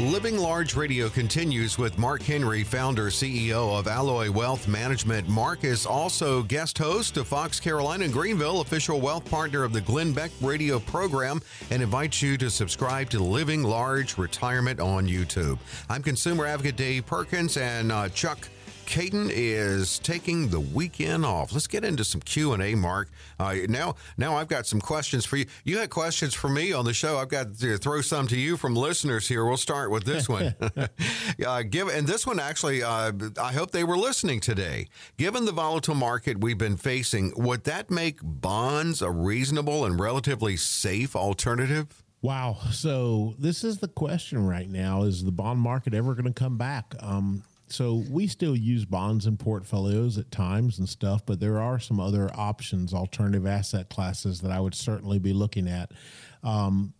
[0.00, 5.28] Living Large Radio continues with Mark Henry, founder, CEO of Alloy Wealth Management.
[5.28, 10.14] Mark is also guest host of Fox Carolina Greenville, official wealth partner of the Glenn
[10.14, 15.58] Beck radio program, and invites you to subscribe to Living Large Retirement on YouTube.
[15.90, 18.48] I'm consumer advocate Dave Perkins and uh, Chuck
[18.90, 21.52] Kaiton is taking the weekend off.
[21.52, 23.08] Let's get into some Q and A, Mark.
[23.38, 25.46] Uh, now, now I've got some questions for you.
[25.62, 27.16] You had questions for me on the show.
[27.16, 29.44] I've got to throw some to you from listeners here.
[29.44, 30.56] We'll start with this one.
[31.46, 34.88] uh, give and this one actually, uh, I hope they were listening today.
[35.16, 40.56] Given the volatile market we've been facing, would that make bonds a reasonable and relatively
[40.56, 42.02] safe alternative?
[42.22, 42.58] Wow.
[42.72, 46.58] So this is the question right now: Is the bond market ever going to come
[46.58, 46.94] back?
[46.98, 51.78] Um, so we still use bonds and portfolios at times and stuff, but there are
[51.78, 55.92] some other options, alternative asset classes that I would certainly be looking at.
[56.42, 56.94] Um,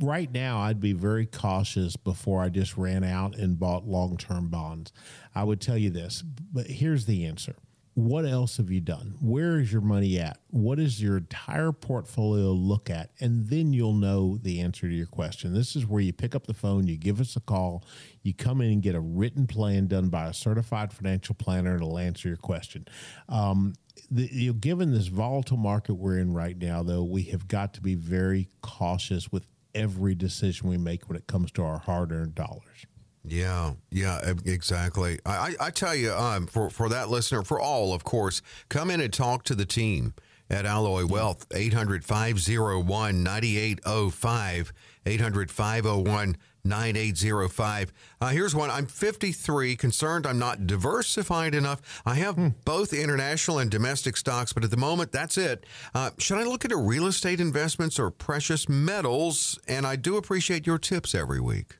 [0.00, 4.48] right now, I'd be very cautious before I just ran out and bought long term
[4.48, 4.92] bonds.
[5.34, 7.56] I would tell you this, but here's the answer
[7.94, 9.14] what else have you done?
[9.20, 10.38] Where is your money at?
[10.50, 13.10] What does your entire portfolio look at?
[13.20, 15.54] And then you'll know the answer to your question.
[15.54, 17.84] This is where you pick up the phone, you give us a call,
[18.22, 21.82] you come in and get a written plan done by a certified financial planner and
[21.82, 22.88] it'll answer your question.
[23.28, 23.74] Um,
[24.10, 27.74] the, you know, given this volatile market we're in right now, though, we have got
[27.74, 32.10] to be very cautious with every decision we make when it comes to our hard
[32.10, 32.86] earned dollars.
[33.26, 35.18] Yeah, yeah, exactly.
[35.24, 39.00] I, I tell you, um, for, for that listener, for all, of course, come in
[39.00, 40.14] and talk to the team
[40.50, 44.72] at Alloy Wealth, 800 501 9805,
[45.06, 47.92] 800 501 9805.
[48.20, 48.70] Uh, here's one.
[48.70, 52.02] I'm 53, concerned I'm not diversified enough.
[52.04, 52.48] I have hmm.
[52.64, 55.64] both international and domestic stocks, but at the moment, that's it.
[55.94, 59.58] Uh, should I look into real estate investments or precious metals?
[59.66, 61.76] And I do appreciate your tips every week.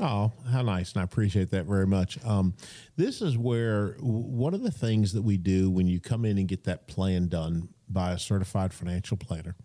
[0.00, 0.92] Oh, how nice.
[0.92, 2.24] And I appreciate that very much.
[2.24, 2.54] Um,
[2.96, 6.46] this is where one of the things that we do when you come in and
[6.46, 9.56] get that plan done by a certified financial planner,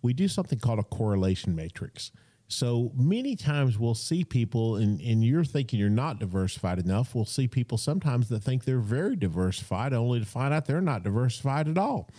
[0.00, 2.12] we do something called a correlation matrix.
[2.46, 7.14] So many times we'll see people, and, and you're thinking you're not diversified enough.
[7.14, 11.02] We'll see people sometimes that think they're very diversified, only to find out they're not
[11.02, 12.10] diversified at all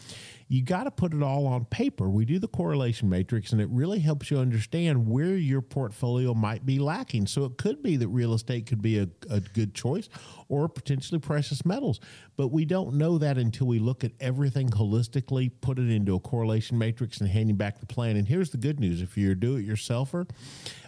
[0.48, 2.08] you got to put it all on paper.
[2.10, 6.66] We do the correlation matrix, and it really helps you understand where your portfolio might
[6.66, 7.26] be lacking.
[7.26, 10.08] So it could be that real estate could be a, a good choice
[10.48, 12.00] or potentially precious metals.
[12.38, 16.20] But we don't know that until we look at everything holistically, put it into a
[16.20, 18.16] correlation matrix, and hand you back the plan.
[18.16, 20.30] And here's the good news if you're a do it yourselfer,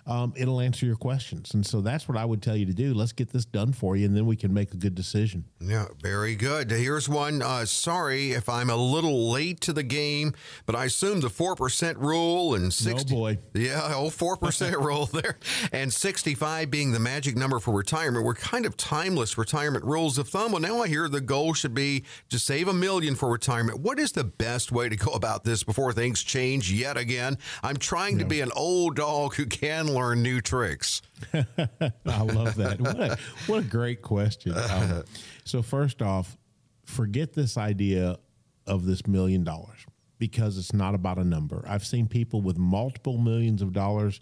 [0.08, 1.54] um, it'll answer your questions.
[1.54, 2.94] And so that's what I would tell you to do.
[2.94, 5.44] Let's get this done for you, and then we can make a good decision.
[5.60, 6.72] Yeah, very good.
[6.72, 7.42] Here's one.
[7.42, 10.34] Uh, sorry if I'm a little late to the game,
[10.66, 13.14] but I assume the 4% rule and 60.
[13.14, 13.38] Oh, boy.
[13.54, 15.38] Yeah, oh, 4% rule there.
[15.74, 18.26] And 65 being the magic number for retirement.
[18.26, 20.54] We're kind of timeless retirement rules of thumb.
[20.54, 23.82] Well, now I hear the goal should be to save a million for retirement.
[23.82, 27.38] What is the best way to go about this before things change yet again?
[27.62, 28.24] I'm trying yeah.
[28.24, 31.02] to be an old dog who can learn new tricks?
[31.34, 32.80] I love that.
[32.80, 34.54] What a, what a great question.
[34.68, 35.04] Um,
[35.46, 36.38] so, first off,
[36.84, 38.18] forget this idea
[38.66, 39.86] of this million dollars
[40.20, 41.64] because it's not about a number.
[41.68, 44.20] I've seen people with multiple millions of dollars,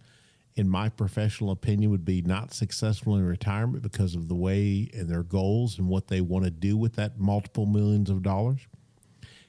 [0.55, 5.09] in my professional opinion, would be not successful in retirement because of the way and
[5.09, 8.61] their goals and what they want to do with that multiple millions of dollars.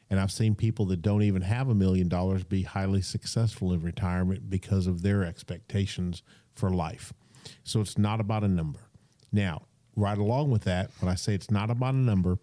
[0.09, 3.83] And I've seen people that don't even have a million dollars be highly successful in
[3.83, 6.23] retirement because of their expectations
[6.55, 7.13] for life.
[7.65, 8.81] So it's not about a number.
[9.33, 9.63] Now,
[9.97, 12.39] right along with that, when I say it's not about a number,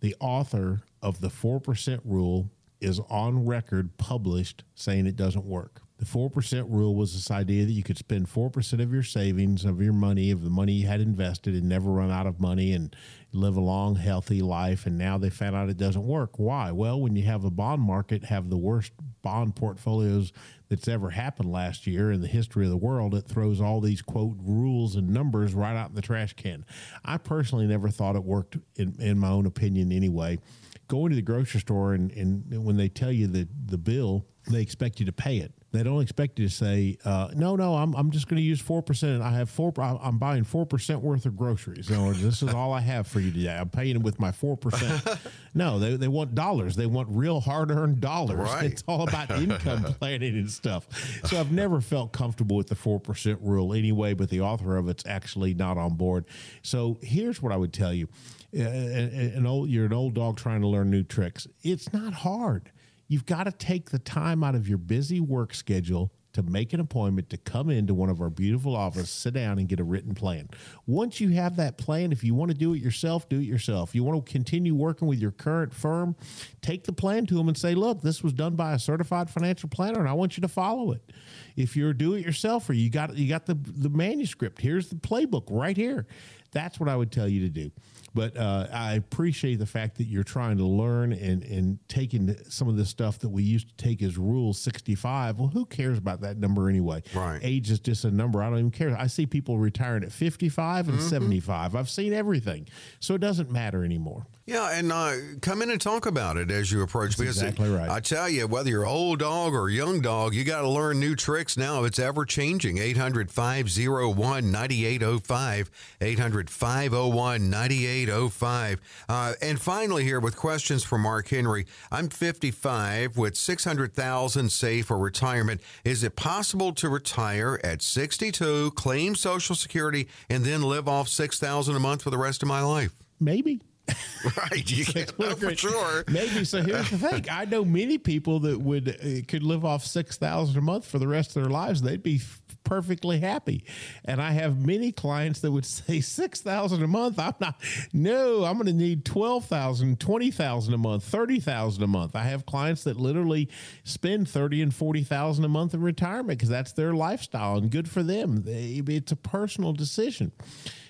[0.00, 2.50] the author of the 4% rule
[2.80, 5.82] is on record published saying it doesn't work.
[5.98, 9.80] The 4% rule was this idea that you could spend 4% of your savings, of
[9.80, 12.94] your money, of the money you had invested, and never run out of money and
[13.32, 14.84] live a long, healthy life.
[14.84, 16.38] And now they found out it doesn't work.
[16.38, 16.70] Why?
[16.70, 20.34] Well, when you have a bond market have the worst bond portfolios
[20.68, 24.02] that's ever happened last year in the history of the world, it throws all these
[24.02, 26.66] quote rules and numbers right out in the trash can.
[27.06, 30.40] I personally never thought it worked in, in my own opinion anyway.
[30.88, 34.62] Going to the grocery store and, and when they tell you the, the bill, they
[34.62, 37.94] expect you to pay it They don't expect you to say, uh, "No, no, I'm,
[37.94, 39.20] I'm just going to use four percent.
[39.22, 39.72] I have four.
[39.78, 41.90] I'm buying four percent worth of groceries.
[41.90, 43.54] Or this is all I have for you today.
[43.54, 45.02] I'm paying with my four percent."
[45.54, 46.76] no, they, they want dollars.
[46.76, 48.38] They want real hard earned dollars.
[48.38, 48.72] Right.
[48.72, 50.86] It's all about income planning and stuff.
[51.26, 54.14] So I've never felt comfortable with the four percent rule anyway.
[54.14, 56.24] But the author of it's actually not on board.
[56.62, 58.08] So here's what I would tell you:
[58.56, 61.46] uh, an old, you're an old dog trying to learn new tricks.
[61.62, 62.70] It's not hard
[63.08, 66.80] You've got to take the time out of your busy work schedule to make an
[66.80, 70.14] appointment to come into one of our beautiful offices, sit down and get a written
[70.14, 70.48] plan.
[70.86, 73.94] Once you have that plan, if you want to do it yourself, do it yourself.
[73.94, 76.14] You want to continue working with your current firm,
[76.60, 79.70] take the plan to them and say, look, this was done by a certified financial
[79.70, 81.10] planner and I want you to follow it.
[81.56, 84.96] If you're do it yourself or you got you got the, the manuscript, here's the
[84.96, 86.06] playbook right here.
[86.52, 87.70] That's what I would tell you to do.
[88.16, 92.66] But uh, I appreciate the fact that you're trying to learn and, and taking some
[92.66, 95.38] of the stuff that we used to take as rule 65.
[95.38, 97.02] Well, who cares about that number anyway?
[97.14, 97.40] Right.
[97.42, 98.42] Age is just a number.
[98.42, 98.96] I don't even care.
[98.96, 101.08] I see people retiring at 55 and mm-hmm.
[101.08, 101.74] 75.
[101.74, 102.68] I've seen everything.
[103.00, 104.26] So it doesn't matter anymore.
[104.46, 107.16] Yeah, and uh, come in and talk about it as you approach.
[107.16, 107.90] That's because exactly right.
[107.90, 111.16] I tell you, whether you're old dog or young dog, you got to learn new
[111.16, 111.82] tricks now.
[111.82, 112.78] It's ever changing.
[112.78, 115.70] 800 501 9805.
[116.00, 118.80] 800 501 9805.
[119.08, 121.66] Uh, and finally, here with questions for Mark Henry.
[121.90, 125.60] I'm 55 with 600,000 saved for retirement.
[125.82, 131.74] Is it possible to retire at 62, claim Social Security, and then live off 6000
[131.74, 132.94] a month for the rest of my life?
[133.18, 133.60] Maybe.
[134.36, 136.04] right, you can't know for sure.
[136.08, 136.62] Maybe so.
[136.62, 140.56] Here's the thing: I know many people that would uh, could live off six thousand
[140.56, 141.82] a month for the rest of their lives.
[141.82, 142.20] They'd be
[142.66, 143.64] perfectly happy.
[144.04, 147.18] And I have many clients that would say 6000 a month.
[147.18, 147.56] I'm not
[147.92, 152.16] no, I'm going to need 12,000, 20,000 a month, 30,000 a month.
[152.16, 153.48] I have clients that literally
[153.84, 158.02] spend 30 and 40,000 a month in retirement because that's their lifestyle and good for
[158.02, 158.42] them.
[158.42, 160.32] They, it's a personal decision.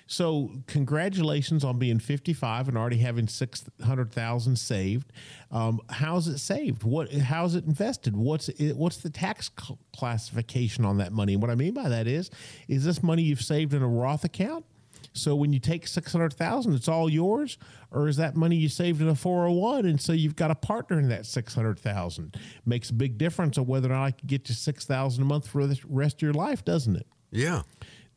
[0.07, 5.11] So, congratulations on being 55 and already having 600,000 saved.
[5.51, 6.83] Um, how's it saved?
[6.83, 7.11] What?
[7.11, 8.15] How's it invested?
[8.15, 11.33] What's it, what's the tax cl- classification on that money?
[11.33, 12.31] And what I mean by that is,
[12.69, 14.65] is this money you've saved in a Roth account?
[15.13, 17.57] So when you take 600,000 it's all yours
[17.91, 20.99] or is that money you saved in a 401 and so you've got a partner
[20.99, 24.55] in that 600,000 makes a big difference on whether or not I can get you
[24.55, 27.63] 6,000 a month for the rest of your life doesn't it yeah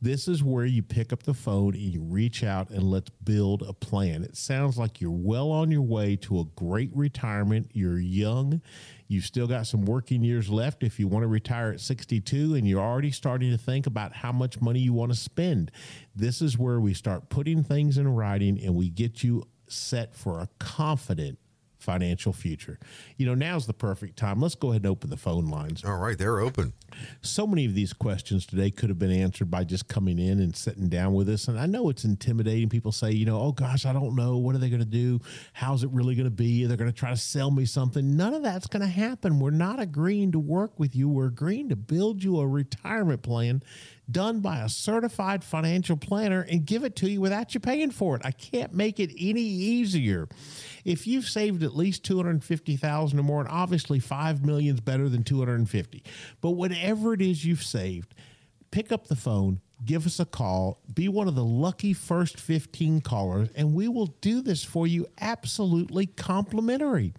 [0.01, 3.61] this is where you pick up the phone and you reach out and let's build
[3.61, 4.23] a plan.
[4.23, 7.69] It sounds like you're well on your way to a great retirement.
[7.73, 8.61] You're young.
[9.07, 12.67] You've still got some working years left if you want to retire at 62 and
[12.67, 15.69] you're already starting to think about how much money you want to spend.
[16.15, 20.39] This is where we start putting things in writing and we get you set for
[20.39, 21.37] a confident
[21.81, 22.79] financial future.
[23.17, 24.39] You know, now's the perfect time.
[24.41, 25.83] Let's go ahead and open the phone lines.
[25.83, 26.73] All right, they're open.
[27.21, 30.55] So many of these questions today could have been answered by just coming in and
[30.55, 31.47] sitting down with us.
[31.47, 32.69] And I know it's intimidating.
[32.69, 34.37] People say, you know, oh gosh, I don't know.
[34.37, 35.19] What are they going to do?
[35.53, 36.65] How's it really going to be?
[36.65, 38.15] They're going to try to sell me something.
[38.15, 39.39] None of that's going to happen.
[39.39, 41.09] We're not agreeing to work with you.
[41.09, 43.63] We're agreeing to build you a retirement plan
[44.11, 48.15] done by a certified financial planner and give it to you without you paying for
[48.15, 48.21] it.
[48.25, 50.27] I can't make it any easier.
[50.85, 55.23] If you've saved at least 250,000 or more, and obviously 5 million is better than
[55.23, 56.03] 250.
[56.41, 58.13] But whatever it is you've saved,
[58.71, 63.01] pick up the phone, give us a call, be one of the lucky first 15
[63.01, 67.13] callers, and we will do this for you absolutely complimentary.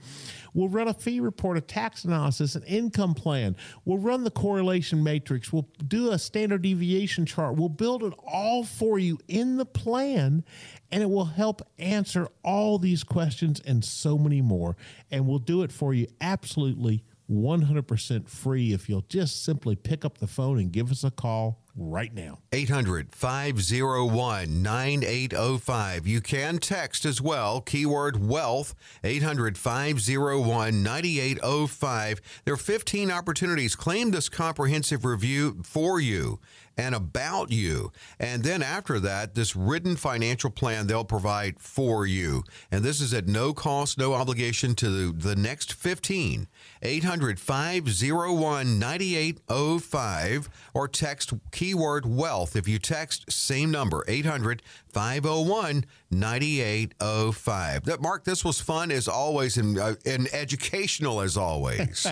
[0.54, 3.56] We'll run a fee report, a tax analysis, an income plan.
[3.84, 5.52] We'll run the correlation matrix.
[5.52, 7.56] We'll do a standard deviation chart.
[7.56, 10.44] We'll build it all for you in the plan,
[10.90, 14.76] and it will help answer all these questions and so many more.
[15.10, 20.18] And we'll do it for you absolutely 100% free if you'll just simply pick up
[20.18, 22.38] the phone and give us a call right now.
[22.52, 26.06] 800 501 9805.
[26.06, 28.74] You can text as well, keyword wealth,
[29.04, 32.20] 800 501 9805.
[32.44, 33.76] There are 15 opportunities.
[33.76, 36.40] Claim this comprehensive review for you
[36.76, 37.92] and about you.
[38.18, 42.44] And then after that, this written financial plan they'll provide for you.
[42.70, 46.46] And this is at no cost, no obligation to the, next 15.
[46.82, 52.54] 800 501 9805 or text keyword wealth.
[52.54, 57.84] If you text same number, 800 501 9805.
[57.84, 62.06] That Mark, this was fun as always and, uh, and educational as always.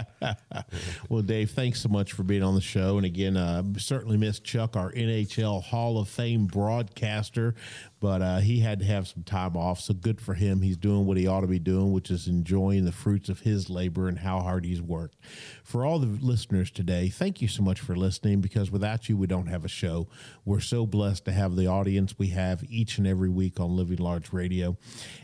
[1.09, 2.97] well, Dave, thanks so much for being on the show.
[2.97, 7.55] And again, uh, certainly miss Chuck, our NHL Hall of Fame broadcaster.
[8.01, 9.79] But uh, he had to have some time off.
[9.79, 10.63] So good for him.
[10.63, 13.69] He's doing what he ought to be doing, which is enjoying the fruits of his
[13.69, 15.17] labor and how hard he's worked.
[15.63, 19.27] For all the listeners today, thank you so much for listening because without you, we
[19.27, 20.09] don't have a show.
[20.47, 23.99] We're so blessed to have the audience we have each and every week on Living
[23.99, 24.79] Large Radio.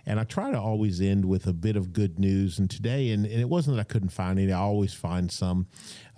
[0.05, 2.59] And I try to always end with a bit of good news.
[2.59, 5.67] And today, and, and it wasn't that I couldn't find any, I always find some.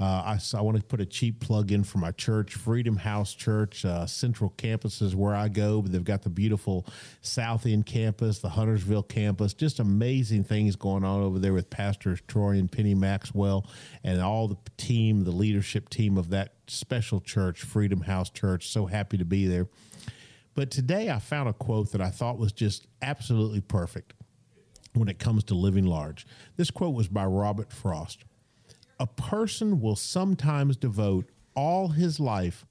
[0.00, 3.35] Uh, I, I want to put a cheap plug in for my church, Freedom House
[3.35, 3.85] Church.
[3.85, 6.48] Uh, Central Campus is where I go, they've got the beautiful
[7.21, 9.55] South End campus, the Huntersville campus.
[9.55, 13.67] Just amazing things going on over there with Pastors Troy and Penny Maxwell
[14.05, 18.69] and all the team, the leadership team of that special church, Freedom House Church.
[18.69, 19.69] So happy to be there.
[20.55, 24.14] But today I found a quote that I thought was just absolutely perfect
[24.95, 26.26] when it comes to living large.
[26.57, 28.25] This quote was by Robert Frost
[28.99, 32.67] a person will sometimes devote all his life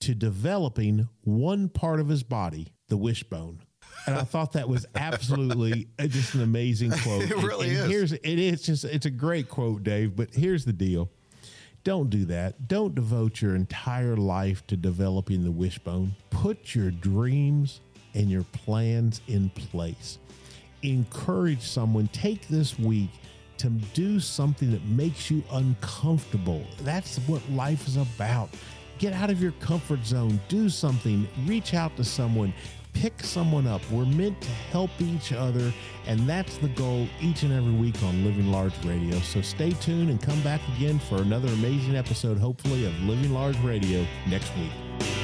[0.00, 3.60] to developing one part of his body, the wishbone.
[4.06, 7.22] And I thought that was absolutely just an amazing quote.
[7.22, 7.90] It really and, and is.
[7.90, 10.14] Here's it is just it's a great quote, Dave.
[10.14, 11.10] But here's the deal:
[11.82, 12.68] don't do that.
[12.68, 16.14] Don't devote your entire life to developing the wishbone.
[16.30, 17.80] Put your dreams
[18.14, 20.18] and your plans in place.
[20.82, 22.08] Encourage someone.
[22.08, 23.10] Take this week
[23.58, 26.64] to do something that makes you uncomfortable.
[26.82, 28.50] That's what life is about.
[28.98, 32.54] Get out of your comfort zone, do something, reach out to someone,
[32.94, 33.82] pick someone up.
[33.90, 35.72] We're meant to help each other,
[36.06, 39.18] and that's the goal each and every week on Living Large Radio.
[39.20, 43.58] So stay tuned and come back again for another amazing episode, hopefully, of Living Large
[43.58, 45.15] Radio next week.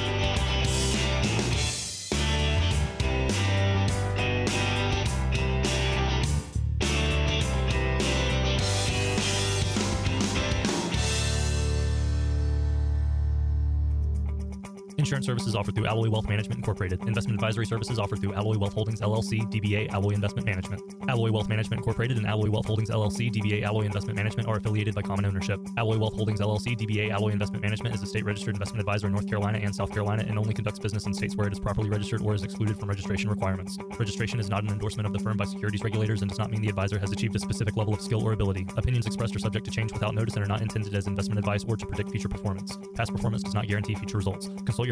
[15.02, 17.00] Insurance services offered through Alloy Wealth Management Incorporated.
[17.08, 20.80] Investment advisory services offered through Alloy Wealth Holdings LLC, DBA Alloy Investment Management.
[21.08, 24.94] Alloy Wealth Management Incorporated and Alloy Wealth Holdings LLC, DBA Alloy Investment Management are affiliated
[24.94, 25.58] by common ownership.
[25.76, 29.12] Alloy Wealth Holdings LLC, DBA Alloy Investment Management is a state registered investment advisor in
[29.12, 31.90] North Carolina and South Carolina and only conducts business in states where it is properly
[31.90, 33.76] registered or is excluded from registration requirements.
[33.98, 36.62] Registration is not an endorsement of the firm by securities regulators and does not mean
[36.62, 38.68] the advisor has achieved a specific level of skill or ability.
[38.76, 41.64] Opinions expressed are subject to change without notice and are not intended as investment advice
[41.66, 42.78] or to predict future performance.
[42.94, 44.48] Past performance does not guarantee future results.
[44.64, 44.91] Consult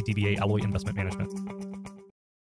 [0.00, 1.71] DBA Alloy Investment Management.